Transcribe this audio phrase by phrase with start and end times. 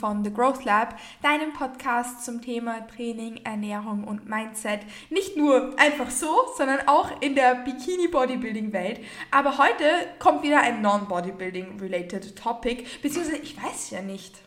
[0.00, 4.80] von The Growth Lab, deinem Podcast zum Thema Training, Ernährung und Mindset.
[5.10, 9.00] Nicht nur einfach so, sondern auch in der Bikini-Bodybuilding-Welt.
[9.30, 9.84] Aber heute
[10.18, 14.38] kommt wieder ein Non-Bodybuilding-related Topic, beziehungsweise ich weiß ja nicht.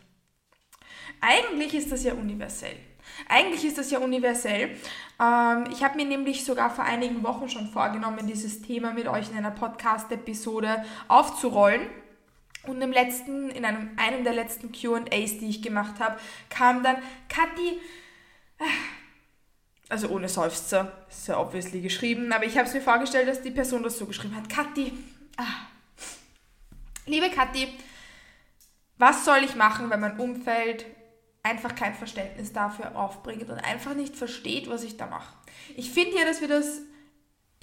[1.20, 2.76] Eigentlich ist das ja universell.
[3.28, 4.76] Eigentlich ist das ja universell.
[5.20, 9.30] Ähm, ich habe mir nämlich sogar vor einigen Wochen schon vorgenommen, dieses Thema mit euch
[9.30, 11.82] in einer Podcast-Episode aufzurollen.
[12.66, 16.18] Und im letzten, in einem, einem der letzten QAs, die ich gemacht habe,
[16.48, 16.96] kam dann
[17.28, 17.80] Kathi,
[18.58, 18.64] äh,
[19.88, 23.50] also ohne Seufzer, ist ja obviously geschrieben, aber ich habe es mir vorgestellt, dass die
[23.50, 24.48] Person das so geschrieben hat.
[24.48, 24.92] Kathi,
[25.36, 25.68] ah,
[27.06, 27.68] liebe Kathi,
[28.96, 30.86] was soll ich machen, wenn mein Umfeld
[31.42, 35.34] einfach kein Verständnis dafür aufbringt und einfach nicht versteht, was ich da mache.
[35.76, 36.80] Ich finde ja, dass wir das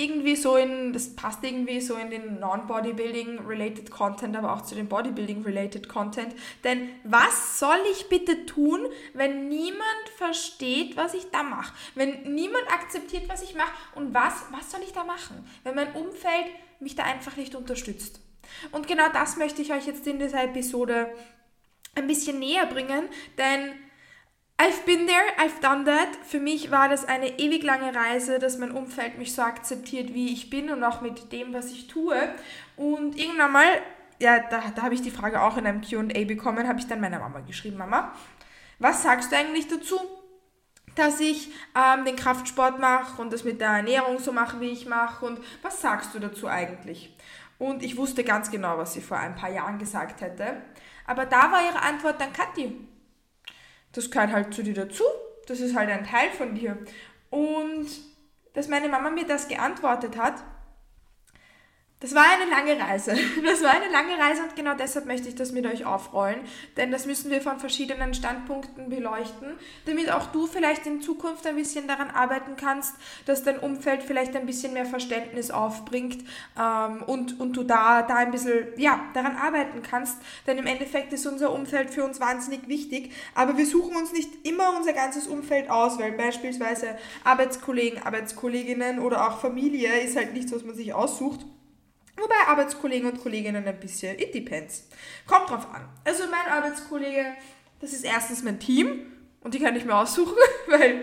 [0.02, 4.88] irgendwie so in, das passt irgendwie so in den Non-Bodybuilding-related Content, aber auch zu dem
[4.88, 6.34] Bodybuilding-related Content.
[6.64, 11.74] Denn was soll ich bitte tun, wenn niemand versteht, was ich da mache?
[11.96, 13.72] Wenn niemand akzeptiert, was ich mache?
[13.96, 16.48] Und was, was soll ich da machen, wenn mein Umfeld
[16.80, 18.20] mich da einfach nicht unterstützt?
[18.72, 21.14] Und genau das möchte ich euch jetzt in dieser Episode
[21.96, 23.08] ein bisschen näher bringen,
[23.38, 23.74] denn
[24.62, 26.10] I've been there, I've done that.
[26.24, 30.32] Für mich war das eine ewig lange Reise, dass mein Umfeld mich so akzeptiert, wie
[30.32, 32.16] ich bin und auch mit dem, was ich tue.
[32.76, 33.66] Und irgendwann mal,
[34.20, 37.02] ja, da, da habe ich die Frage auch in einem QA bekommen, habe ich dann
[37.02, 38.14] meiner Mama geschrieben, Mama,
[38.78, 40.00] was sagst du eigentlich dazu?
[40.96, 44.86] dass ich ähm, den Kraftsport mache und das mit der Ernährung so mache, wie ich
[44.86, 45.26] mache.
[45.26, 47.16] Und was sagst du dazu eigentlich?
[47.58, 50.58] Und ich wusste ganz genau, was sie vor ein paar Jahren gesagt hätte.
[51.08, 52.78] Aber da war ihre Antwort dann Kathi.
[53.94, 55.04] Das gehört halt zu dir dazu.
[55.48, 56.78] Das ist halt ein Teil von dir.
[57.30, 57.88] Und
[58.54, 60.44] dass meine Mama mir das geantwortet hat,
[62.02, 63.16] das war eine lange Reise.
[63.44, 66.42] Das war eine lange Reise und genau deshalb möchte ich das mit euch aufrollen,
[66.78, 69.54] denn das müssen wir von verschiedenen Standpunkten beleuchten,
[69.86, 72.96] damit auch du vielleicht in Zukunft ein bisschen daran arbeiten kannst,
[73.26, 76.24] dass dein Umfeld vielleicht ein bisschen mehr Verständnis aufbringt
[76.60, 80.18] ähm, und, und du da, da ein bisschen ja, daran arbeiten kannst,
[80.48, 84.48] denn im Endeffekt ist unser Umfeld für uns wahnsinnig wichtig, aber wir suchen uns nicht
[84.48, 90.52] immer unser ganzes Umfeld aus, weil beispielsweise Arbeitskollegen, Arbeitskolleginnen oder auch Familie ist halt nichts,
[90.52, 91.46] was man sich aussucht.
[92.22, 94.88] Wobei Arbeitskollegen und Kolleginnen ein bisschen, it depends.
[95.26, 95.90] Kommt drauf an.
[96.04, 97.26] Also mein Arbeitskollege,
[97.80, 99.08] das ist erstens mein Team
[99.42, 100.38] und die kann ich mir aussuchen,
[100.68, 101.02] weil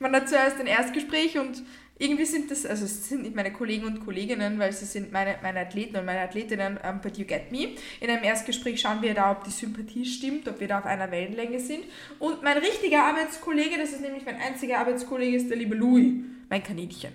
[0.00, 1.62] man hat zuerst ein Erstgespräch und
[2.00, 5.36] irgendwie sind das, also es sind nicht meine Kollegen und Kolleginnen, weil sie sind meine,
[5.42, 7.74] meine Athleten und meine Athletinnen, um, but you get me.
[8.00, 11.10] In einem Erstgespräch schauen wir da, ob die Sympathie stimmt, ob wir da auf einer
[11.10, 11.84] Wellenlänge sind.
[12.20, 16.14] Und mein richtiger Arbeitskollege, das ist nämlich mein einziger Arbeitskollege, ist der liebe Louis,
[16.48, 17.12] mein Kaninchen.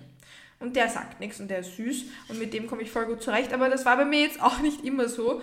[0.64, 3.22] Und der sagt nichts und der ist süß und mit dem komme ich voll gut
[3.22, 3.52] zurecht.
[3.52, 5.42] Aber das war bei mir jetzt auch nicht immer so.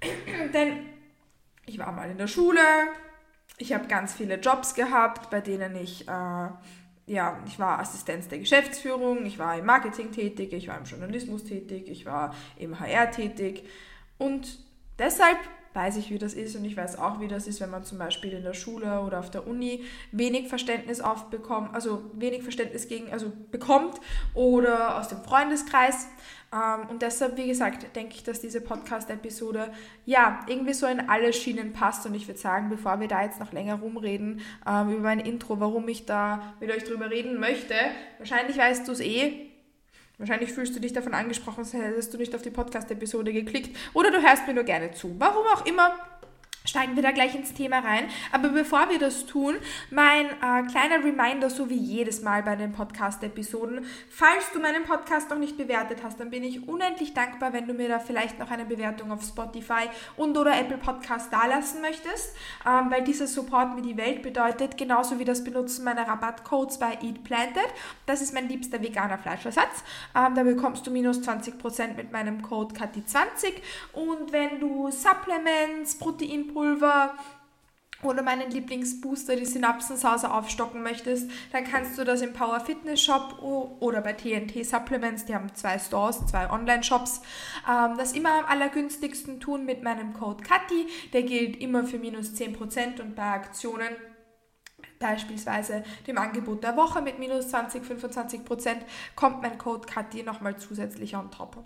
[0.54, 0.86] Denn
[1.66, 2.60] ich war mal in der Schule,
[3.58, 6.48] ich habe ganz viele Jobs gehabt, bei denen ich, äh,
[7.06, 11.42] ja, ich war Assistenz der Geschäftsführung, ich war im Marketing tätig, ich war im Journalismus
[11.42, 13.64] tätig, ich war im HR tätig.
[14.16, 14.60] Und
[14.96, 15.38] deshalb
[15.74, 17.98] weiß ich, wie das ist und ich weiß auch, wie das ist, wenn man zum
[17.98, 23.10] Beispiel in der Schule oder auf der Uni wenig Verständnis aufbekommt, also wenig Verständnis gegen,
[23.12, 24.00] also bekommt
[24.34, 26.08] oder aus dem Freundeskreis.
[26.52, 29.72] Ähm, und deshalb, wie gesagt, denke ich, dass diese Podcast-Episode
[30.04, 33.40] ja irgendwie so in alle Schienen passt und ich würde sagen, bevor wir da jetzt
[33.40, 37.74] noch länger rumreden ähm, über mein Intro, warum ich da mit euch drüber reden möchte,
[38.18, 39.51] wahrscheinlich weißt du es eh,
[40.22, 44.22] Wahrscheinlich fühlst du dich davon angesprochen, hättest du nicht auf die Podcast-Episode geklickt oder du
[44.22, 45.16] hörst mir nur gerne zu.
[45.18, 45.96] Warum auch immer,
[46.64, 48.04] steigen wir da gleich ins Thema rein.
[48.30, 49.56] Aber bevor wir das tun,
[49.90, 53.84] mein äh, kleiner Reminder, so wie jedes Mal bei den Podcast-Episoden.
[54.10, 57.74] Falls du meinen Podcast noch nicht bewertet hast, dann bin ich unendlich dankbar, wenn du
[57.74, 62.34] mir da vielleicht noch eine Bewertung auf Spotify und oder Apple Podcast dalassen möchtest,
[62.66, 66.98] ähm, weil dieser Support mir die Welt bedeutet, genauso wie das Benutzen meiner Rabattcodes bei
[67.02, 67.68] Eat Planted.
[68.06, 69.82] Das ist mein liebster veganer Fleischersatz.
[70.14, 73.52] Ähm, da bekommst du minus 20% mit meinem Code KATI20
[73.92, 77.14] und wenn du Supplements, Protein Pulver
[78.02, 83.38] oder meinen Lieblingsbooster, die Synapsensauser aufstocken möchtest, dann kannst du das im Power Fitness Shop
[83.40, 87.22] oder bei TNT Supplements, die haben zwei Stores, zwei Online-Shops,
[87.68, 90.88] ähm, das immer am allergünstigsten tun mit meinem Code KATI.
[91.12, 93.94] Der gilt immer für minus 10% und bei Aktionen
[94.98, 98.76] beispielsweise dem Angebot der Woche mit minus 20, 25%
[99.16, 101.64] kommt mein Code KATI nochmal zusätzlich on top.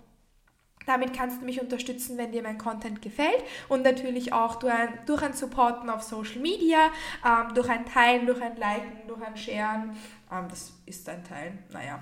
[0.87, 4.99] Damit kannst du mich unterstützen, wenn dir mein Content gefällt und natürlich auch durch ein,
[5.05, 6.89] durch ein Supporten auf Social Media,
[7.25, 9.95] ähm, durch ein Teilen, durch ein Liken, durch ein Sharen.
[10.31, 12.01] Ähm, das ist ein Teil, naja.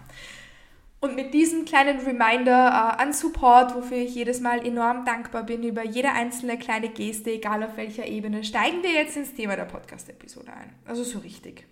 [1.01, 5.63] Und mit diesem kleinen Reminder äh, an Support, wofür ich jedes Mal enorm dankbar bin
[5.63, 9.65] über jede einzelne kleine Geste, egal auf welcher Ebene, steigen wir jetzt ins Thema der
[9.65, 10.73] Podcast-Episode ein.
[10.85, 11.65] Also so richtig.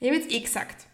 [0.00, 0.86] Ich habe jetzt eh gesagt,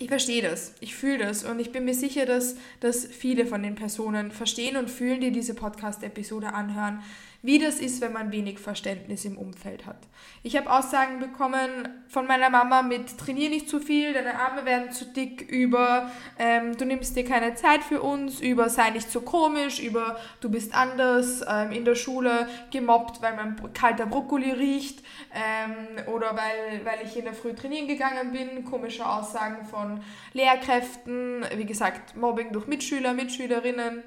[0.00, 1.44] ich verstehe das, ich fühle das.
[1.44, 5.30] Und ich bin mir sicher, dass, dass viele von den Personen verstehen und fühlen, die
[5.30, 7.02] diese Podcast-Episode anhören,
[7.42, 9.96] wie das ist, wenn man wenig Verständnis im Umfeld hat.
[10.42, 14.92] Ich habe Aussagen bekommen von meiner Mama mit trainier nicht zu viel, deine Arme werden
[14.92, 19.22] zu dick, über ähm, du nimmst dir keine Zeit für uns, über sei nicht so
[19.22, 25.02] komisch, über du bist anders, ähm, in der Schule gemobbt, weil mein kalter Brokkoli riecht
[25.34, 30.02] ähm, oder weil, weil ich in der Früh trainieren gegangen bin, komische Aussagen von
[30.34, 34.02] Lehrkräften, wie gesagt, Mobbing durch Mitschüler, Mitschülerinnen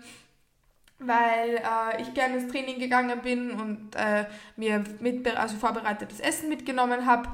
[1.00, 4.26] weil äh, ich gerne ins Training gegangen bin und äh,
[4.56, 7.30] mir mit, also vorbereitetes Essen mitgenommen habe.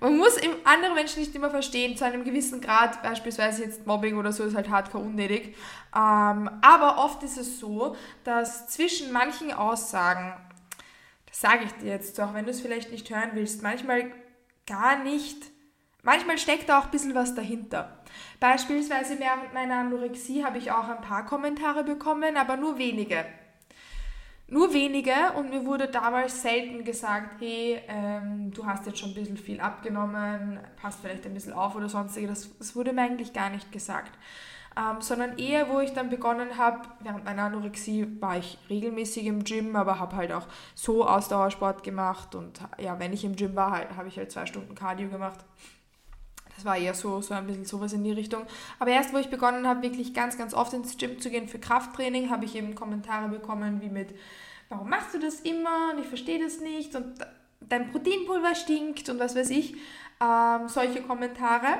[0.00, 4.32] Man muss andere Menschen nicht immer verstehen, zu einem gewissen Grad, beispielsweise jetzt Mobbing oder
[4.32, 5.56] so, ist halt hardcore unnötig.
[5.94, 10.32] Ähm, aber oft ist es so, dass zwischen manchen Aussagen,
[11.26, 14.12] das sage ich dir jetzt, auch wenn du es vielleicht nicht hören willst, manchmal
[14.64, 15.50] gar nicht
[16.02, 17.99] Manchmal steckt da auch ein bisschen was dahinter.
[18.38, 23.24] Beispielsweise während meiner Anorexie habe ich auch ein paar Kommentare bekommen, aber nur wenige.
[24.50, 29.14] Nur wenige und mir wurde damals selten gesagt, hey, ähm, du hast jetzt schon ein
[29.14, 32.30] bisschen viel abgenommen, passt vielleicht ein bisschen auf oder sonstiges.
[32.30, 34.10] Das, das wurde mir eigentlich gar nicht gesagt.
[34.76, 39.44] Ähm, sondern eher, wo ich dann begonnen habe, während meiner Anorexie war ich regelmäßig im
[39.44, 43.72] Gym, aber habe halt auch so Ausdauersport gemacht und ja, wenn ich im Gym war,
[43.72, 45.44] halt, habe ich halt zwei Stunden Cardio gemacht
[46.60, 48.42] das war eher so, so ein bisschen sowas in die Richtung.
[48.78, 51.58] Aber erst, wo ich begonnen habe, wirklich ganz, ganz oft ins Gym zu gehen für
[51.58, 54.14] Krafttraining, habe ich eben Kommentare bekommen wie mit,
[54.68, 57.14] warum machst du das immer und ich verstehe das nicht und
[57.60, 59.74] dein Proteinpulver stinkt und was weiß ich.
[60.20, 61.78] Ähm, solche Kommentare.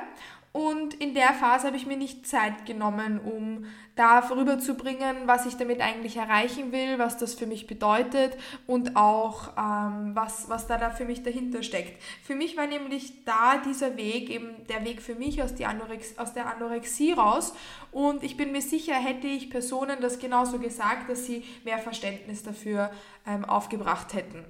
[0.53, 3.65] Und in der Phase habe ich mir nicht Zeit genommen, um
[3.95, 8.37] da vorüberzubringen, was ich damit eigentlich erreichen will, was das für mich bedeutet
[8.67, 12.01] und auch ähm, was, was da, da für mich dahinter steckt.
[12.23, 16.17] Für mich war nämlich da dieser Weg, eben der Weg für mich aus, die Anorex
[16.17, 17.53] aus der Anorexie raus.
[17.91, 22.43] Und ich bin mir sicher, hätte ich Personen das genauso gesagt, dass sie mehr Verständnis
[22.43, 22.91] dafür
[23.25, 24.45] ähm, aufgebracht hätten.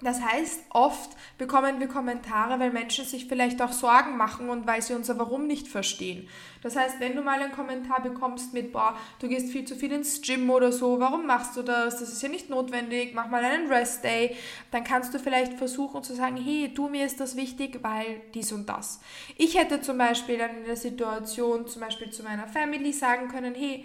[0.00, 4.82] Das heißt, oft bekommen wir Kommentare, weil Menschen sich vielleicht auch Sorgen machen und weil
[4.82, 6.28] sie unser Warum nicht verstehen.
[6.62, 9.92] Das heißt, wenn du mal einen Kommentar bekommst mit, boah, du gehst viel zu viel
[9.92, 12.00] ins Gym oder so, warum machst du das?
[12.00, 14.36] Das ist ja nicht notwendig, mach mal einen Rest Day.
[14.72, 18.50] Dann kannst du vielleicht versuchen zu sagen, hey, du, mir ist das wichtig, weil dies
[18.50, 19.00] und das.
[19.38, 23.54] Ich hätte zum Beispiel dann in der Situation zum Beispiel zu meiner Family sagen können,
[23.54, 23.84] hey,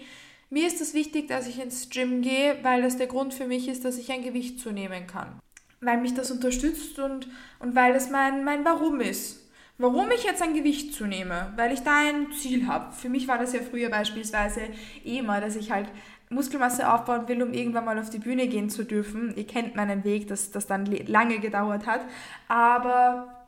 [0.50, 3.46] mir ist es das wichtig, dass ich ins Gym gehe, weil das der Grund für
[3.46, 5.40] mich ist, dass ich ein Gewicht zunehmen kann
[5.80, 7.28] weil mich das unterstützt und,
[7.58, 9.40] und weil das mein, mein Warum ist.
[9.78, 12.92] Warum ich jetzt ein Gewicht zunehme, weil ich da ein Ziel habe.
[12.92, 14.60] Für mich war das ja früher beispielsweise
[15.04, 15.88] eh immer, dass ich halt
[16.28, 19.34] Muskelmasse aufbauen will, um irgendwann mal auf die Bühne gehen zu dürfen.
[19.36, 22.02] Ihr kennt meinen Weg, dass das dann lange gedauert hat.
[22.46, 23.40] Aber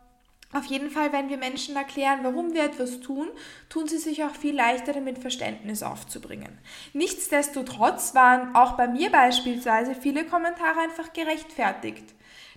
[0.55, 3.29] auf jeden Fall, wenn wir Menschen erklären, warum wir etwas tun,
[3.69, 6.59] tun sie sich auch viel leichter damit Verständnis aufzubringen.
[6.93, 12.15] Nichtsdestotrotz waren auch bei mir beispielsweise viele Kommentare einfach gerechtfertigt.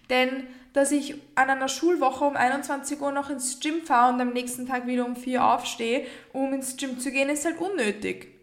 [0.09, 4.33] Denn dass ich an einer Schulwoche um 21 Uhr noch ins Gym fahre und am
[4.33, 8.34] nächsten Tag wieder um 4 Uhr aufstehe, um ins Gym zu gehen, ist halt unnötig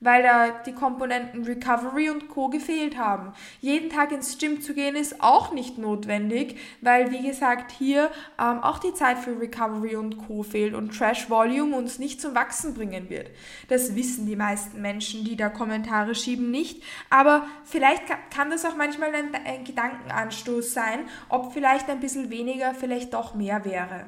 [0.00, 3.32] weil da die Komponenten Recovery und Co gefehlt haben.
[3.60, 8.62] Jeden Tag ins Gym zu gehen ist auch nicht notwendig, weil wie gesagt hier ähm,
[8.62, 12.74] auch die Zeit für Recovery und Co fehlt und Trash Volume uns nicht zum Wachsen
[12.74, 13.30] bringen wird.
[13.68, 16.82] Das wissen die meisten Menschen, die da Kommentare schieben, nicht.
[17.10, 18.02] Aber vielleicht
[18.34, 23.34] kann das auch manchmal ein, ein Gedankenanstoß sein, ob vielleicht ein bisschen weniger vielleicht doch
[23.34, 24.06] mehr wäre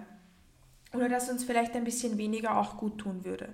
[0.97, 3.49] oder dass uns vielleicht ein bisschen weniger auch gut tun würde.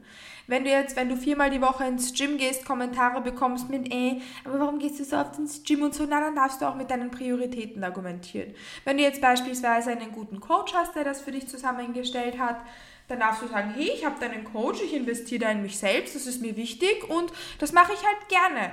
[0.47, 4.23] Wenn du jetzt, wenn du viermal die Woche ins Gym gehst, Kommentare bekommst mit, ey,
[4.45, 6.75] aber warum gehst du so oft ins Gym und so, na, dann darfst du auch
[6.75, 8.55] mit deinen Prioritäten argumentieren.
[8.85, 12.61] Wenn du jetzt beispielsweise einen guten Coach hast, der das für dich zusammengestellt hat,
[13.09, 16.15] dann darfst du sagen, hey, ich habe deinen Coach, ich investiere da in mich selbst,
[16.15, 18.73] das ist mir wichtig und das mache ich halt gerne.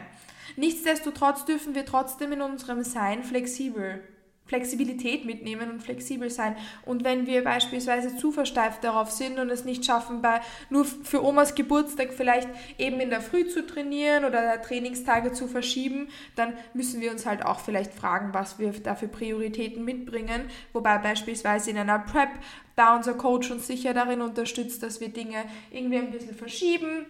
[0.56, 4.04] Nichtsdestotrotz dürfen wir trotzdem in unserem Sein flexibel
[4.50, 6.56] Flexibilität mitnehmen und flexibel sein.
[6.86, 10.42] Und wenn wir beispielsweise zu versteift darauf sind und es nicht schaffen, bei
[10.72, 16.10] nur für Omas Geburtstag vielleicht eben in der Früh zu trainieren oder Trainingstage zu verschieben,
[16.36, 20.50] dann müssen wir uns halt auch vielleicht fragen, was wir da für Prioritäten mitbringen.
[20.74, 22.30] Wobei beispielsweise in einer Prep
[22.76, 27.06] da unser Coach uns sicher darin unterstützt, dass wir Dinge irgendwie ein bisschen verschieben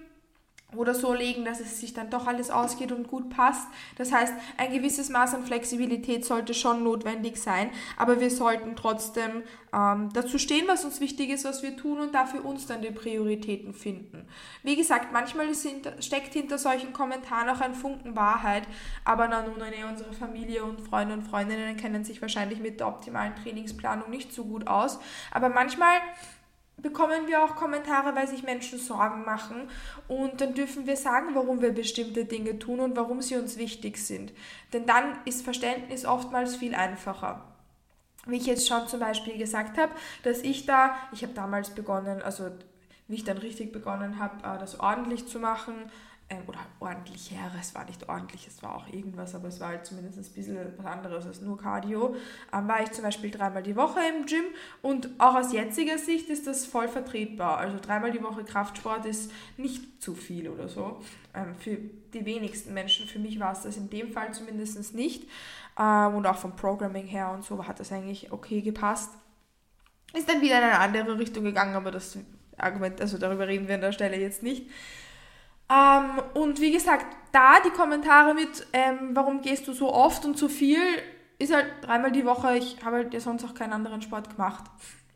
[0.76, 3.68] oder so legen, dass es sich dann doch alles ausgeht und gut passt.
[3.98, 9.44] Das heißt, ein gewisses Maß an Flexibilität sollte schon notwendig sein, aber wir sollten trotzdem
[9.74, 12.92] ähm, dazu stehen, was uns wichtig ist, was wir tun und dafür uns dann die
[12.92, 14.28] Prioritäten finden.
[14.64, 18.64] Wie gesagt, manchmal sind, steckt hinter solchen Kommentaren auch ein Funken Wahrheit,
[19.06, 19.60] aber na nun,
[19.90, 24.46] unsere Familie und Freunde und Freundinnen kennen sich wahrscheinlich mit der optimalen Trainingsplanung nicht so
[24.46, 25.00] gut aus,
[25.32, 26.00] aber manchmal
[26.82, 29.70] bekommen wir auch Kommentare, weil sich Menschen Sorgen machen
[30.08, 33.98] und dann dürfen wir sagen, warum wir bestimmte Dinge tun und warum sie uns wichtig
[33.98, 34.34] sind.
[34.74, 37.46] Denn dann ist Verständnis oftmals viel einfacher.
[38.26, 39.92] Wie ich jetzt schon zum Beispiel gesagt habe,
[40.24, 42.52] dass ich da, ich habe damals begonnen, also
[43.08, 45.92] wie ich dann richtig begonnen habe, äh, das ordentlich zu machen,
[46.30, 49.70] ähm, oder ordentlich her, es war nicht ordentlich, es war auch irgendwas, aber es war
[49.70, 52.16] halt zumindest ein bisschen was anderes als nur Cardio,
[52.54, 54.46] ähm, war ich zum Beispiel dreimal die Woche im Gym
[54.82, 57.58] und auch aus jetziger Sicht ist das voll vertretbar.
[57.58, 61.02] Also dreimal die Woche Kraftsport ist nicht zu viel oder so.
[61.34, 61.78] Ähm, für
[62.14, 65.28] die wenigsten Menschen, für mich war es das in dem Fall zumindest nicht.
[65.80, 69.12] Ähm, und auch vom Programming her und so hat das eigentlich okay gepasst.
[70.14, 72.18] Ist dann wieder in eine andere Richtung gegangen, aber das
[72.58, 74.68] Argument, also darüber reden wir an der Stelle jetzt nicht.
[75.70, 80.38] Ähm, und wie gesagt, da die Kommentare mit, ähm, warum gehst du so oft und
[80.38, 80.82] so viel,
[81.38, 82.58] ist halt dreimal die Woche.
[82.58, 84.66] Ich habe halt ja sonst auch keinen anderen Sport gemacht.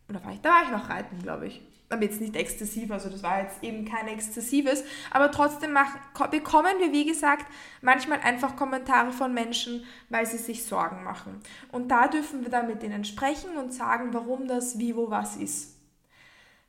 [0.10, 1.62] Oder war ich, da war ich noch reiten, glaube ich.
[1.90, 4.84] Aber jetzt nicht exzessiv, also das war jetzt eben kein exzessives.
[5.12, 6.00] Aber trotzdem machen,
[6.32, 7.46] bekommen wir, wie gesagt,
[7.82, 11.42] manchmal einfach Kommentare von Menschen, weil sie sich Sorgen machen.
[11.72, 15.36] Und da dürfen wir dann mit denen sprechen und sagen, warum das wie, wo, was
[15.36, 15.73] ist.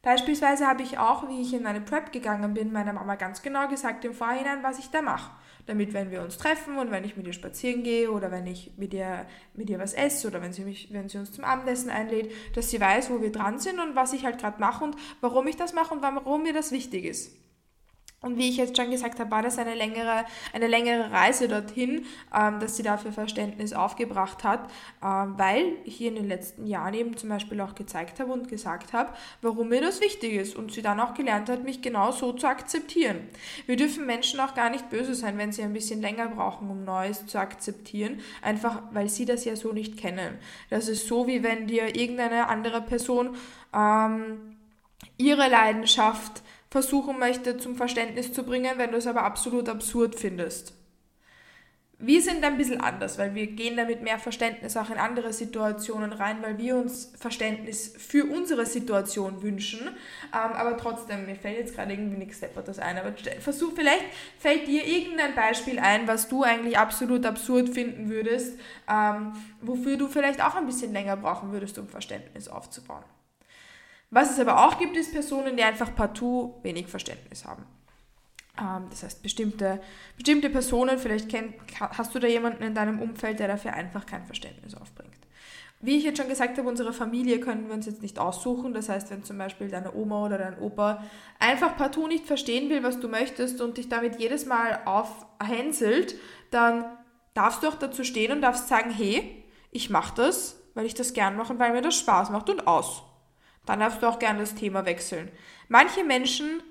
[0.04, 3.68] Beispielsweise habe ich auch, wie ich in meine Prep gegangen bin, meiner Mama ganz genau
[3.68, 5.30] gesagt im Vorhinein, was ich da mache.
[5.64, 8.73] Damit, wenn wir uns treffen und wenn ich mit ihr spazieren gehe oder wenn ich
[8.76, 11.88] mit ihr, mit ihr was esse oder wenn sie, mich, wenn sie uns zum Abendessen
[11.88, 14.94] einlädt, dass sie weiß, wo wir dran sind und was ich halt gerade mache und
[15.23, 17.34] warum ich das mache und warum mir das wichtig ist.
[18.25, 22.07] Und wie ich jetzt schon gesagt habe, war das eine längere, eine längere Reise dorthin,
[22.35, 24.71] ähm, dass sie dafür Verständnis aufgebracht hat,
[25.02, 28.49] ähm, weil ich hier in den letzten Jahren eben zum Beispiel auch gezeigt habe und
[28.49, 29.12] gesagt habe,
[29.43, 32.47] warum mir das wichtig ist und sie dann auch gelernt hat, mich genau so zu
[32.47, 33.28] akzeptieren.
[33.66, 36.83] Wir dürfen Menschen auch gar nicht böse sein, wenn sie ein bisschen länger brauchen, um
[36.83, 40.38] Neues zu akzeptieren, einfach weil sie das ja so nicht kennen.
[40.71, 43.37] Das ist so, wie wenn dir irgendeine andere Person
[43.75, 44.57] ähm,
[45.19, 46.43] ihre Leidenschaft
[46.75, 50.75] versuchen möchte zum Verständnis zu bringen, wenn du es aber absolut absurd findest.
[52.00, 56.12] Wir sind ein bisschen anders, weil wir gehen damit mehr Verständnis auch in andere Situationen
[56.12, 59.87] rein, weil wir uns Verständnis für unsere Situation wünschen.
[59.87, 59.93] Ähm,
[60.33, 62.99] aber trotzdem, mir fällt jetzt gerade irgendwie nichts Separates ein.
[62.99, 64.07] Aber versuch, vielleicht
[64.40, 68.59] fällt dir irgendein Beispiel ein, was du eigentlich absolut absurd finden würdest,
[68.90, 73.04] ähm, wofür du vielleicht auch ein bisschen länger brauchen würdest, um Verständnis aufzubauen.
[74.11, 77.64] Was es aber auch gibt, ist Personen, die einfach partout wenig Verständnis haben.
[78.61, 79.80] Ähm, das heißt, bestimmte,
[80.16, 84.25] bestimmte Personen, vielleicht kenn, hast du da jemanden in deinem Umfeld, der dafür einfach kein
[84.25, 85.14] Verständnis aufbringt.
[85.80, 88.73] Wie ich jetzt schon gesagt habe, unsere Familie können wir uns jetzt nicht aussuchen.
[88.73, 91.04] Das heißt, wenn zum Beispiel deine Oma oder dein Opa
[91.38, 96.14] einfach partout nicht verstehen will, was du möchtest und dich damit jedes Mal aufhänselt,
[96.50, 96.87] dann
[97.34, 101.12] darfst du auch dazu stehen und darfst sagen, hey, ich mache das, weil ich das
[101.12, 103.02] gern mache und weil mir das Spaß macht und aus.
[103.66, 105.30] Dann darfst du auch gerne das Thema wechseln.
[105.68, 106.62] Manche Menschen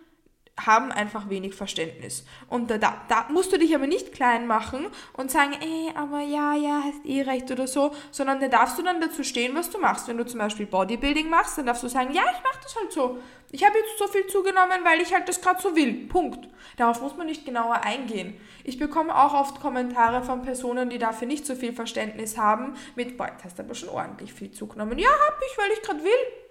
[0.60, 2.26] haben einfach wenig Verständnis.
[2.48, 2.78] Und da,
[3.10, 7.04] da musst du dich aber nicht klein machen und sagen, ey, aber ja, ja, hast
[7.06, 10.08] eh recht oder so, sondern da darfst du dann dazu stehen, was du machst.
[10.08, 12.92] Wenn du zum Beispiel Bodybuilding machst, dann darfst du sagen, ja, ich mach das halt
[12.92, 13.18] so.
[13.52, 16.08] Ich habe jetzt so viel zugenommen, weil ich halt das gerade so will.
[16.08, 16.48] Punkt.
[16.78, 18.40] Darauf muss man nicht genauer eingehen.
[18.64, 23.18] Ich bekomme auch oft Kommentare von Personen, die dafür nicht so viel Verständnis haben, mit,
[23.18, 25.00] boah, jetzt hast du aber schon ordentlich viel zugenommen.
[25.00, 26.43] Ja, hab ich, weil ich gerade will.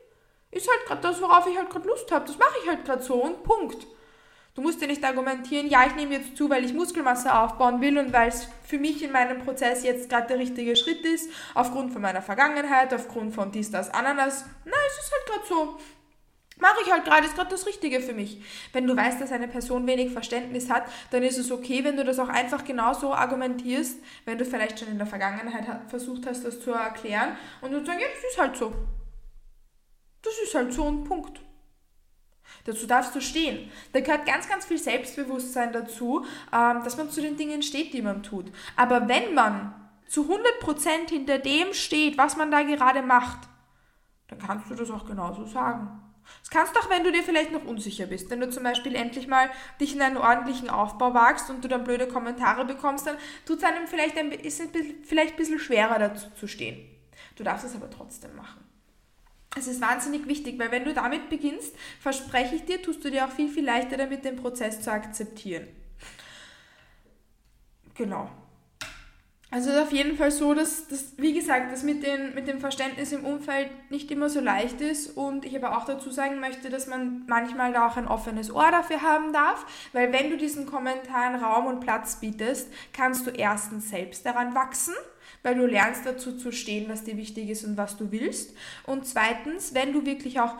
[0.52, 2.26] Ist halt gerade das, worauf ich halt gerade Lust habe.
[2.26, 3.86] Das mache ich halt gerade so und Punkt.
[4.54, 7.96] Du musst dir nicht argumentieren, ja, ich nehme jetzt zu, weil ich Muskelmasse aufbauen will
[7.96, 11.90] und weil es für mich in meinem Prozess jetzt gerade der richtige Schritt ist, aufgrund
[11.94, 14.44] von meiner Vergangenheit, aufgrund von dies, das, Ananas.
[14.66, 15.78] Nein, es ist halt gerade so.
[16.58, 18.42] Mache ich halt gerade, ist gerade das Richtige für mich.
[18.74, 22.04] Wenn du weißt, dass eine Person wenig Verständnis hat, dann ist es okay, wenn du
[22.04, 26.60] das auch einfach genauso argumentierst, wenn du vielleicht schon in der Vergangenheit versucht hast, das
[26.60, 28.72] zu erklären und du sagst, ja, das ist halt so.
[30.22, 31.40] Das ist halt so ein Punkt.
[32.64, 33.70] Dazu darfst du stehen.
[33.92, 38.02] Da gehört ganz, ganz viel Selbstbewusstsein dazu, ähm, dass man zu den Dingen steht, die
[38.02, 38.52] man tut.
[38.76, 39.74] Aber wenn man
[40.06, 43.48] zu 100% hinter dem steht, was man da gerade macht,
[44.28, 45.98] dann kannst du das auch genauso sagen.
[46.40, 48.30] Das kannst du auch, wenn du dir vielleicht noch unsicher bist.
[48.30, 49.50] Wenn du zum Beispiel endlich mal
[49.80, 53.64] dich in einen ordentlichen Aufbau wagst und du dann blöde Kommentare bekommst, dann tut es
[53.64, 54.62] einem vielleicht ein, ist
[55.04, 56.88] vielleicht ein bisschen schwerer dazu zu stehen.
[57.36, 58.71] Du darfst es aber trotzdem machen.
[59.56, 63.26] Es ist wahnsinnig wichtig, weil wenn du damit beginnst, verspreche ich dir, tust du dir
[63.26, 65.68] auch viel, viel leichter damit, den Prozess zu akzeptieren.
[67.94, 68.30] Genau.
[69.50, 72.02] Also es ist auf jeden Fall so, dass, dass wie gesagt, das mit,
[72.34, 76.10] mit dem Verständnis im Umfeld nicht immer so leicht ist und ich aber auch dazu
[76.10, 80.30] sagen möchte, dass man manchmal da auch ein offenes Ohr dafür haben darf, weil wenn
[80.30, 84.94] du diesen Kommentaren Raum und Platz bietest, kannst du erstens selbst daran wachsen,
[85.42, 89.06] weil du lernst dazu zu stehen, was dir wichtig ist und was du willst und
[89.06, 90.54] zweitens, wenn du wirklich auch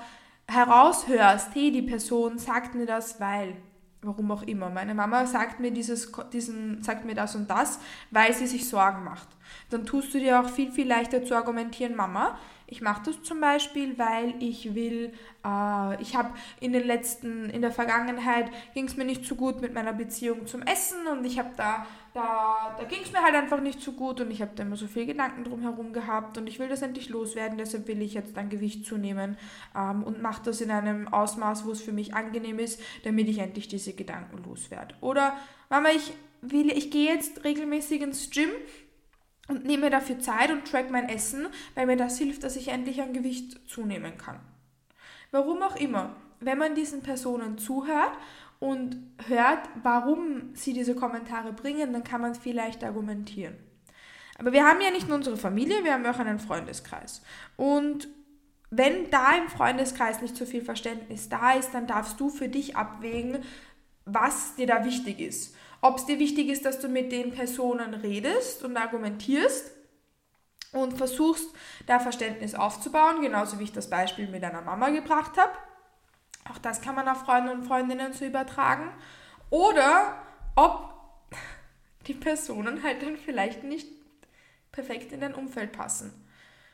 [0.49, 3.57] heraushörst, hey, die Person sagt mir das, weil
[4.03, 4.69] warum auch immer.
[4.69, 7.79] Meine Mama sagt mir dieses, diesen, sagt mir das und das,
[8.11, 9.29] weil sie sich Sorgen macht.
[9.71, 12.39] Dann tust du dir auch viel, viel leichter zu argumentieren, Mama,
[12.73, 15.13] ich mache das zum Beispiel, weil ich will,
[15.45, 19.61] äh, ich habe in den letzten, in der Vergangenheit ging es mir nicht so gut
[19.61, 23.35] mit meiner Beziehung zum Essen und ich habe da, da, da ging es mir halt
[23.35, 26.39] einfach nicht so gut und ich habe da immer so viel Gedanken drum herum gehabt
[26.39, 29.37] und ich will das endlich loswerden, deshalb will ich jetzt dann Gewicht zunehmen
[29.77, 33.41] ähm, und mache das in einem Ausmaß, wo es für mich angenehm ist, damit ich
[33.41, 34.95] endlich diese Gedanken loswerde.
[35.03, 35.37] Oder
[35.69, 38.49] Mama, ich will, ich gehe jetzt regelmäßig ins Gym
[39.49, 43.03] und nehme dafür Zeit und track mein Essen, weil mir das hilft, dass ich endlich
[43.03, 44.41] an Gewicht zunehmen kann.
[45.31, 48.13] Warum auch immer, wenn man diesen Personen zuhört
[48.61, 48.97] und
[49.27, 53.57] hört, warum sie diese Kommentare bringen, dann kann man vielleicht argumentieren.
[54.39, 57.23] Aber wir haben ja nicht nur unsere Familie, wir haben auch einen Freundeskreis.
[57.57, 58.09] Und
[58.71, 62.77] wenn da im Freundeskreis nicht so viel Verständnis da ist, dann darfst du für dich
[62.77, 63.39] abwägen,
[64.05, 67.93] was dir da wichtig ist ob es dir wichtig ist, dass du mit den Personen
[67.93, 69.73] redest und argumentierst
[70.73, 71.49] und versuchst,
[71.87, 75.53] da Verständnis aufzubauen, genauso wie ich das Beispiel mit deiner Mama gebracht habe.
[76.51, 78.91] Auch das kann man auf Freunde und Freundinnen so übertragen.
[79.51, 80.23] Oder
[80.55, 80.95] ob
[82.07, 83.89] die Personen halt dann vielleicht nicht
[84.71, 86.13] perfekt in dein Umfeld passen.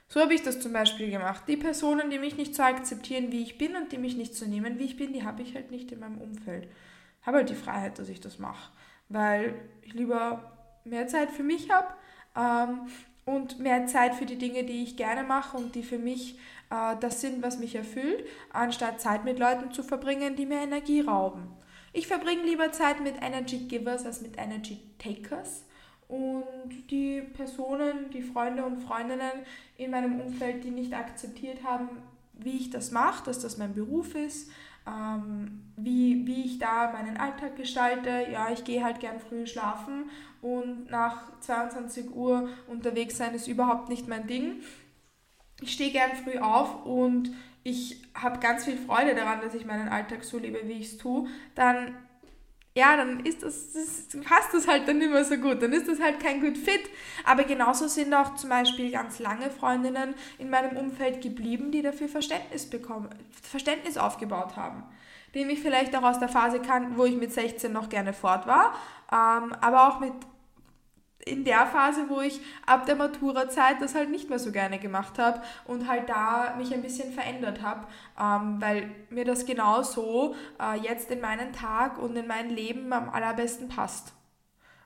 [0.06, 1.44] So habe ich das zum Beispiel gemacht.
[1.48, 4.46] Die Personen, die mich nicht so akzeptieren, wie ich bin und die mich nicht so
[4.46, 6.68] nehmen, wie ich bin, die habe ich halt nicht in meinem Umfeld.
[7.22, 8.70] Habe halt die Freiheit, dass ich das mache
[9.08, 10.52] weil ich lieber
[10.84, 11.88] mehr Zeit für mich habe
[12.36, 12.88] ähm,
[13.24, 16.38] und mehr Zeit für die Dinge, die ich gerne mache und die für mich
[16.70, 21.00] äh, das sind, was mich erfüllt, anstatt Zeit mit Leuten zu verbringen, die mir Energie
[21.00, 21.48] rauben.
[21.92, 25.64] Ich verbringe lieber Zeit mit Energy Givers als mit Energy Takers.
[26.06, 26.44] Und
[26.90, 29.44] die Personen, die Freunde und Freundinnen
[29.76, 31.88] in meinem Umfeld, die nicht akzeptiert haben,
[32.32, 34.50] wie ich das mache, dass das mein Beruf ist,
[34.86, 38.26] ähm, wie, wie ich da meinen Alltag gestalte.
[38.30, 40.10] Ja, ich gehe halt gern früh schlafen
[40.42, 44.62] und nach 22 Uhr unterwegs sein ist überhaupt nicht mein Ding.
[45.60, 47.32] Ich stehe gern früh auf und
[47.64, 50.98] ich habe ganz viel Freude daran, dass ich meinen Alltag so lebe, wie ich es
[50.98, 51.28] tue.
[51.54, 51.96] Dann
[52.78, 55.60] ja, dann ist das, das, passt das halt dann nicht mehr so gut.
[55.60, 56.88] Dann ist das halt kein Good Fit.
[57.24, 62.08] Aber genauso sind auch zum Beispiel ganz lange Freundinnen in meinem Umfeld geblieben, die dafür
[62.08, 63.08] Verständnis bekommen,
[63.42, 64.84] Verständnis aufgebaut haben.
[65.34, 68.46] Die mich vielleicht auch aus der Phase kannten, wo ich mit 16 noch gerne fort
[68.46, 68.74] war,
[69.12, 70.12] ähm, aber auch mit
[71.28, 75.18] in der Phase, wo ich ab der Maturazeit das halt nicht mehr so gerne gemacht
[75.18, 77.86] habe und halt da mich ein bisschen verändert habe,
[78.18, 83.08] ähm, weil mir das genauso äh, jetzt in meinen Tag und in mein Leben am
[83.08, 84.12] allerbesten passt.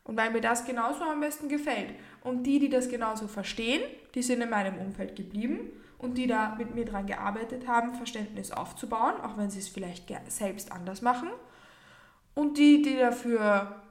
[0.04, 1.94] Und weil mir das genauso am besten gefällt.
[2.22, 3.82] Und die, die das genauso verstehen,
[4.14, 8.50] die sind in meinem Umfeld geblieben und die da mit mir dran gearbeitet haben, Verständnis
[8.50, 11.30] aufzubauen, auch wenn sie es vielleicht selbst anders machen.
[12.34, 13.82] Und die, die dafür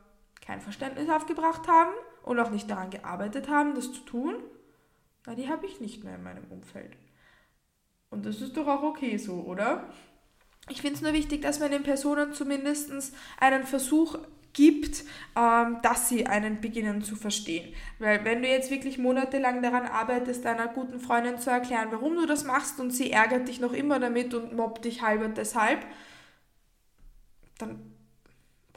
[0.45, 1.91] kein Verständnis aufgebracht haben,
[2.23, 4.35] und auch nicht daran gearbeitet haben, das zu tun,
[5.25, 6.95] na, die habe ich nicht mehr in meinem Umfeld.
[8.09, 9.89] Und das ist doch auch okay so, oder?
[10.69, 12.91] Ich finde es nur wichtig, dass man den Personen zumindest
[13.39, 14.17] einen Versuch
[14.53, 15.03] gibt,
[15.35, 17.73] ähm, dass sie einen beginnen zu verstehen.
[17.99, 22.25] Weil wenn du jetzt wirklich monatelang daran arbeitest, deiner guten Freundin zu erklären, warum du
[22.25, 25.85] das machst und sie ärgert dich noch immer damit und mobbt dich halb und deshalb,
[27.57, 27.90] dann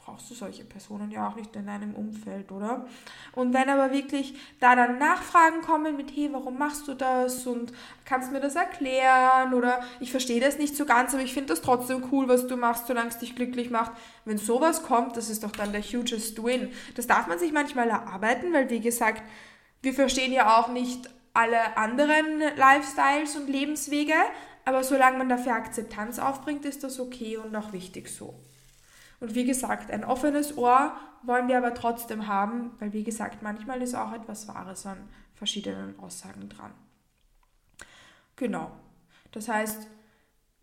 [0.05, 2.85] brauchst du solche Personen ja auch nicht in deinem Umfeld, oder?
[3.33, 7.73] Und wenn aber wirklich da dann Nachfragen kommen mit, hey, warum machst du das und
[8.05, 11.61] kannst mir das erklären oder ich verstehe das nicht so ganz, aber ich finde das
[11.61, 13.93] trotzdem cool, was du machst, solange es dich glücklich macht.
[14.25, 16.71] Wenn sowas kommt, das ist doch dann der hugest win.
[16.93, 19.23] Das darf man sich manchmal erarbeiten, weil wie gesagt,
[19.81, 24.13] wir verstehen ja auch nicht alle anderen Lifestyles und Lebenswege,
[24.65, 28.35] aber solange man dafür Akzeptanz aufbringt, ist das okay und auch wichtig so.
[29.19, 33.81] Und wie gesagt, ein offenes Ohr wollen wir aber trotzdem haben, weil wie gesagt, manchmal
[33.81, 34.97] ist auch etwas Wahres an
[35.33, 36.71] verschiedenen Aussagen dran.
[38.35, 38.71] Genau.
[39.31, 39.87] Das heißt,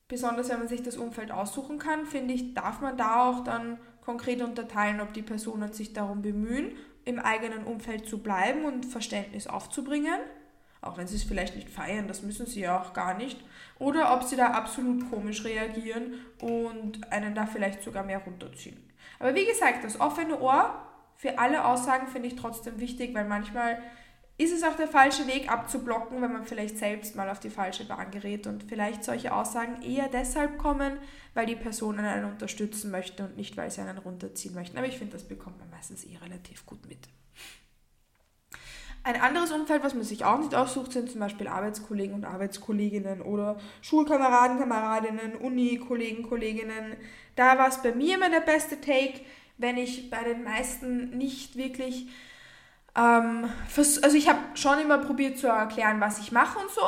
[0.09, 3.79] besonders wenn man sich das Umfeld aussuchen kann, finde ich, darf man da auch dann
[4.03, 6.73] konkret unterteilen, ob die Personen sich darum bemühen,
[7.05, 10.21] im eigenen Umfeld zu bleiben und Verständnis aufzubringen,
[10.83, 13.40] Auch wenn sie es vielleicht nicht feiern, das müssen sie ja auch gar nicht.
[13.79, 18.77] Oder ob sie da absolut komisch reagieren und einen da vielleicht sogar mehr runterziehen.
[19.21, 20.75] Aber wie gesagt, das offene Ohr
[21.16, 23.81] für alle Aussagen finde ich trotzdem wichtig, weil manchmal
[24.38, 27.85] ist es auch der falsche Weg abzublocken, wenn man vielleicht selbst mal auf die falsche
[27.85, 30.99] Bahn gerät und vielleicht solche Aussagen eher deshalb kommen,
[31.35, 34.77] weil die Person einen unterstützen möchte und nicht, weil sie einen runterziehen möchten.
[34.79, 37.09] Aber ich finde, das bekommt man meistens eh relativ gut mit.
[39.05, 43.21] Ein anderes Umfeld, was man sich auch nicht aussucht, sind zum Beispiel Arbeitskollegen und Arbeitskolleginnen
[43.21, 46.97] oder Schulkameraden, Kameradinnen, Uni-Kollegen, Kolleginnen.
[47.35, 49.21] Da war es bei mir immer der beste Take,
[49.59, 52.07] wenn ich bei den meisten nicht wirklich
[52.95, 56.83] ähm, also ich habe schon immer probiert zu erklären, was ich mache und so,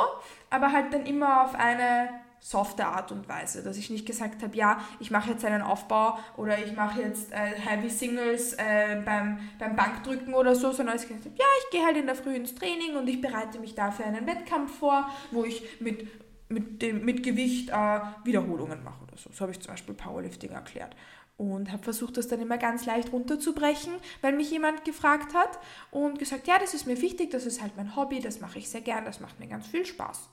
[0.49, 2.09] aber halt dann immer auf eine
[2.45, 6.19] softe Art und Weise, dass ich nicht gesagt habe, ja, ich mache jetzt einen Aufbau
[6.37, 11.07] oder ich mache jetzt äh, Heavy Singles äh, beim, beim Bankdrücken oder so, sondern ich
[11.07, 13.73] gesagt habe, ja, ich gehe halt in der Früh ins Training und ich bereite mich
[13.73, 16.07] dafür einen Wettkampf vor, wo ich mit,
[16.47, 19.31] mit, dem, mit Gewicht äh, Wiederholungen mache oder so.
[19.33, 20.95] So habe ich zum Beispiel Powerlifting erklärt
[21.37, 26.19] und habe versucht, das dann immer ganz leicht runterzubrechen, weil mich jemand gefragt hat und
[26.19, 28.81] gesagt, ja, das ist mir wichtig, das ist halt mein Hobby, das mache ich sehr
[28.81, 30.29] gern, das macht mir ganz viel Spaß.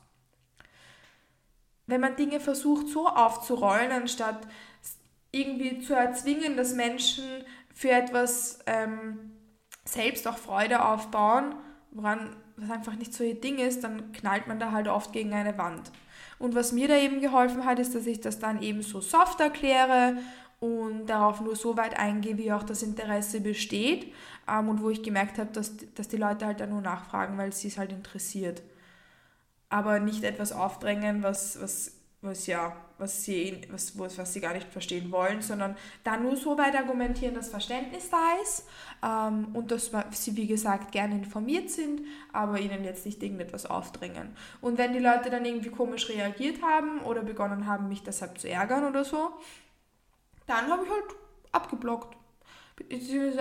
[1.87, 4.47] Wenn man Dinge versucht so aufzurollen, anstatt
[5.33, 7.25] irgendwie zu erzwingen, dass Menschen
[7.75, 9.33] für etwas ähm,
[9.85, 11.55] selbst auch Freude aufbauen,
[11.91, 15.33] woran was einfach nicht so ihr Ding ist, dann knallt man da halt oft gegen
[15.33, 15.91] eine Wand.
[16.39, 19.41] Und was mir da eben geholfen hat, ist, dass ich das dann eben so soft
[19.41, 20.17] erkläre
[20.61, 24.13] und darauf nur so weit eingehe, wie auch das Interesse besteht
[24.49, 27.53] ähm, und wo ich gemerkt habe, dass, dass die Leute halt dann nur nachfragen, weil
[27.53, 28.63] sie es halt interessiert.
[29.73, 34.71] Aber nicht etwas aufdrängen, was, was, was ja, was sie, was, was sie gar nicht
[34.71, 38.69] verstehen wollen, sondern dann nur so weit argumentieren, dass Verständnis da ist
[39.03, 42.03] ähm, und dass sie, wie gesagt, gerne informiert sind,
[42.35, 44.37] aber ihnen jetzt nicht irgendetwas aufdrängen.
[44.61, 48.51] Und wenn die Leute dann irgendwie komisch reagiert haben oder begonnen haben, mich deshalb zu
[48.51, 49.31] ärgern oder so,
[50.47, 51.05] dann habe ich halt
[51.51, 52.15] abgeblockt.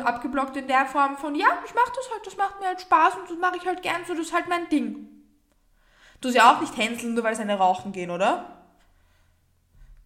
[0.01, 3.15] Abgeblockt in der Form von, ja, ich mache das halt, das macht mir halt Spaß
[3.17, 5.20] und das mache ich halt gern so, das ist halt mein Ding.
[6.21, 8.61] Du sie ja auch nicht hänseln, nur weil sie eine rauchen gehen, oder?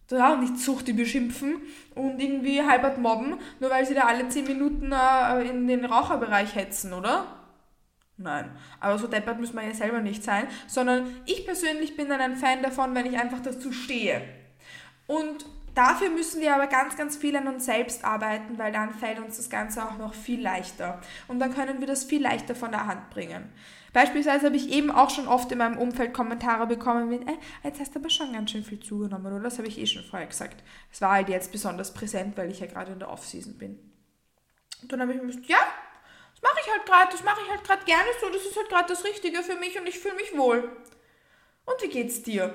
[0.08, 1.56] Du auch nicht Zucht, die beschimpfen
[1.94, 6.54] und irgendwie halbert mobben, nur weil sie da alle 10 Minuten äh, in den Raucherbereich
[6.54, 7.26] hetzen, oder?
[8.16, 8.50] Nein,
[8.80, 12.36] aber so deppert muss man ja selber nicht sein, sondern ich persönlich bin dann ein
[12.36, 14.22] Fan davon, wenn ich einfach dazu stehe.
[15.06, 15.44] Und
[15.76, 19.36] Dafür müssen wir aber ganz, ganz viel an uns selbst arbeiten, weil dann fällt uns
[19.36, 21.02] das Ganze auch noch viel leichter.
[21.28, 23.52] Und dann können wir das viel leichter von der Hand bringen.
[23.92, 27.78] Beispielsweise habe ich eben auch schon oft in meinem Umfeld Kommentare bekommen mit, äh, jetzt
[27.78, 29.42] hast du aber schon ganz schön viel zugenommen, oder?
[29.42, 30.64] Das habe ich eh schon vorher gesagt.
[30.90, 33.78] Es war halt jetzt besonders präsent, weil ich ja gerade in der Off-Season bin.
[34.80, 35.58] Und dann habe ich mir gedacht, ja,
[36.32, 38.70] das mache ich halt gerade, das mache ich halt gerade gerne so, das ist halt
[38.70, 40.74] gerade das Richtige für mich und ich fühle mich wohl.
[41.66, 42.54] Und wie geht's dir?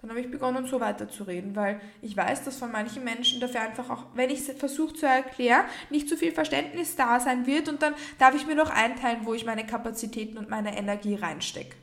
[0.00, 3.90] Dann habe ich begonnen, so weiterzureden, weil ich weiß, dass von manchen Menschen dafür einfach
[3.90, 7.82] auch, wenn ich es versuche zu erklären, nicht so viel Verständnis da sein wird und
[7.82, 11.76] dann darf ich mir noch einteilen, wo ich meine Kapazitäten und meine Energie reinstecke.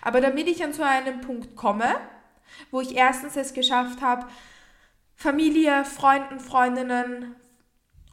[0.00, 1.96] Aber damit ich an so einen Punkt komme,
[2.70, 4.26] wo ich erstens es geschafft habe,
[5.16, 7.34] Familie, Freunden, Freundinnen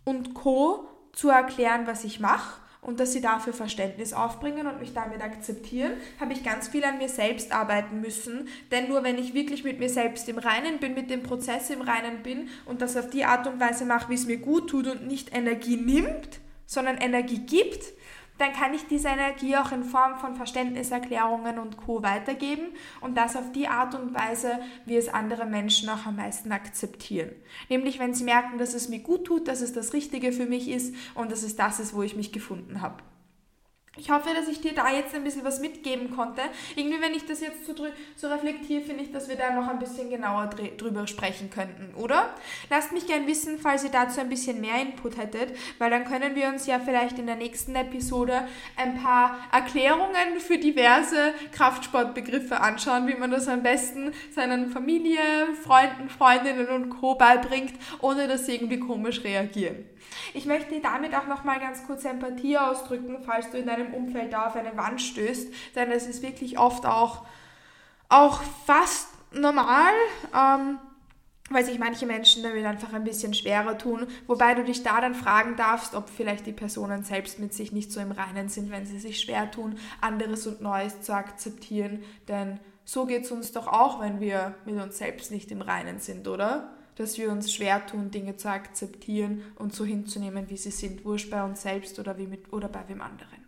[0.04, 0.89] und Co.
[1.13, 5.93] zu erklären, was ich mache und dass sie dafür Verständnis aufbringen und mich damit akzeptieren,
[6.19, 8.47] habe ich ganz viel an mir selbst arbeiten müssen.
[8.71, 11.81] Denn nur wenn ich wirklich mit mir selbst im Reinen bin, mit dem Prozess im
[11.81, 14.87] Reinen bin und das auf die Art und Weise mache, wie es mir gut tut
[14.87, 17.93] und nicht Energie nimmt, sondern Energie gibt,
[18.38, 22.04] dann kann ich diese Energie auch in Form von Verständniserklärungen und Co.
[22.04, 22.67] weitergeben
[23.02, 27.32] und das auf die Art und Weise, wie es andere Menschen auch am meisten akzeptieren.
[27.69, 30.69] Nämlich, wenn sie merken, dass es mir gut tut, dass es das Richtige für mich
[30.69, 33.04] ist und dass es das ist, wo ich mich gefunden habe.
[33.97, 36.41] Ich hoffe, dass ich dir da jetzt ein bisschen was mitgeben konnte.
[36.75, 37.73] Irgendwie, wenn ich das jetzt so,
[38.15, 42.33] so reflektiere, finde ich, dass wir da noch ein bisschen genauer drüber sprechen könnten, oder?
[42.69, 46.36] Lasst mich gern wissen, falls ihr dazu ein bisschen mehr Input hättet, weil dann können
[46.36, 53.07] wir uns ja vielleicht in der nächsten Episode ein paar Erklärungen für diverse Kraftsportbegriffe anschauen,
[53.07, 55.19] wie man das am besten seinen Familie,
[55.63, 57.15] Freunden, Freundinnen und Co.
[57.15, 59.86] beibringt, ohne dass sie irgendwie komisch reagieren.
[60.34, 64.48] Ich möchte damit auch nochmal ganz kurz Empathie ausdrücken, falls du in deinem Umfeld da
[64.48, 67.26] auf eine Wand stößt, denn es ist wirklich oft auch,
[68.10, 69.93] auch fast normal,
[70.36, 70.80] ähm,
[71.50, 75.15] weil sich manche Menschen damit einfach ein bisschen schwerer tun, wobei du dich da dann
[75.15, 78.86] fragen darfst, ob vielleicht die Personen selbst mit sich nicht so im Reinen sind, wenn
[78.86, 83.67] sie sich schwer tun, anderes und Neues zu akzeptieren, denn so geht es uns doch
[83.67, 86.76] auch, wenn wir mit uns selbst nicht im Reinen sind, oder?
[86.97, 91.29] Dass wir uns schwer tun, Dinge zu akzeptieren und so hinzunehmen, wie sie sind, wurscht
[91.29, 93.45] bei uns selbst oder, wie mit, oder bei wem anderen.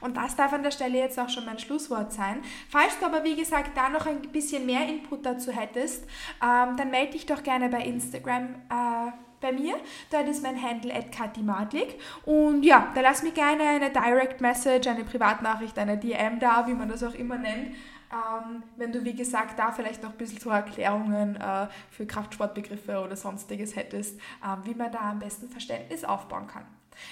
[0.00, 2.42] Und das darf an der Stelle jetzt auch schon mein Schlusswort sein.
[2.68, 6.04] Falls du aber, wie gesagt, da noch ein bisschen mehr Input dazu hättest,
[6.42, 8.54] ähm, dann melde dich doch gerne bei Instagram.
[8.70, 9.76] Äh, bei mir.
[10.10, 12.00] Dort ist mein Handle at Katimadlik.
[12.24, 16.74] Und ja, da lass mir gerne eine Direct Message, eine Privatnachricht, eine DM da, wie
[16.74, 17.74] man das auch immer nennt.
[18.12, 23.00] Ähm, wenn du, wie gesagt, da vielleicht noch ein bisschen so Erklärungen äh, für Kraftsportbegriffe
[23.00, 26.64] oder sonstiges hättest, äh, wie man da am besten Verständnis aufbauen kann.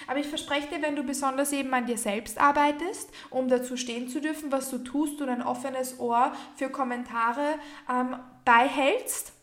[0.07, 4.09] Aber ich verspreche dir, wenn du besonders eben an dir selbst arbeitest, um dazu stehen
[4.09, 7.55] zu dürfen, was du tust und ein offenes Ohr für Kommentare
[7.89, 9.33] ähm, beihältst,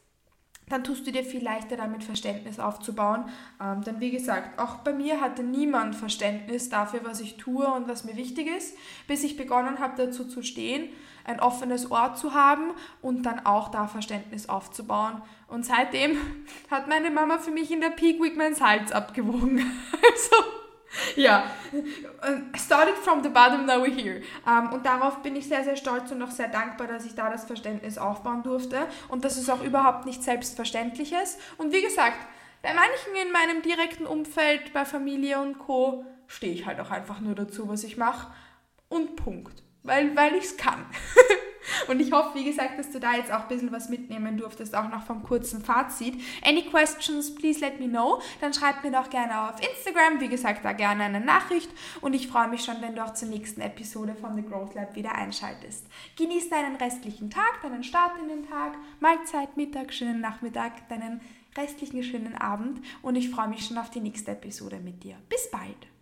[0.69, 3.25] dann tust du dir viel leichter damit Verständnis aufzubauen.
[3.61, 7.89] Ähm, denn wie gesagt, auch bei mir hatte niemand Verständnis dafür, was ich tue und
[7.89, 10.89] was mir wichtig ist, bis ich begonnen habe, dazu zu stehen,
[11.25, 12.73] ein offenes Ohr zu haben
[13.03, 15.23] und dann auch da Verständnis aufzubauen.
[15.49, 16.17] Und seitdem
[16.71, 19.59] hat meine Mama für mich in der Peak Week mein Salz abgewogen.
[20.13, 20.64] also
[21.17, 21.51] ja,
[22.57, 24.23] started from the bottom, now we're here.
[24.47, 27.15] Um, ähm, und darauf bin ich sehr, sehr stolz und auch sehr dankbar, dass ich
[27.15, 28.87] da das Verständnis aufbauen durfte.
[29.09, 31.39] Und das ist auch überhaupt nichts Selbstverständliches.
[31.59, 32.19] Und wie gesagt,
[32.63, 37.21] bei manchen in meinem direkten Umfeld, bei Familie und Co., stehe ich halt auch einfach
[37.21, 38.33] nur dazu, was ich mache.
[38.89, 39.63] Und Punkt.
[39.83, 40.87] Weil, weil ich es kann.
[41.89, 44.75] Und ich hoffe, wie gesagt, dass du da jetzt auch ein bisschen was mitnehmen durftest,
[44.75, 46.21] auch noch vom kurzen Fazit.
[46.43, 48.21] Any questions, please let me know.
[48.41, 51.71] Dann schreib mir doch gerne auf Instagram, wie gesagt, da gerne eine Nachricht.
[52.01, 54.95] Und ich freue mich schon, wenn du auch zur nächsten Episode von The Growth Lab
[54.95, 55.87] wieder einschaltest.
[56.17, 61.21] Genieß deinen restlichen Tag, deinen Start in den Tag, Mahlzeit, Mittag, schönen Nachmittag, deinen
[61.57, 62.81] restlichen schönen Abend.
[63.03, 65.17] Und ich freue mich schon auf die nächste Episode mit dir.
[65.29, 65.94] Bis bald!